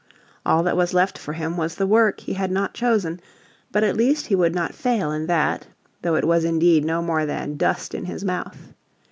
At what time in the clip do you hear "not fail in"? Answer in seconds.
4.55-5.27